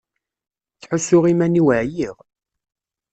Ttḥussuɣ 0.73 1.23
iman-iw 1.31 1.67
ɛyiɣ. 1.79 2.15